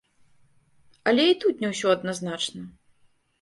[1.11, 2.61] Але і тут не ўсё адназначна.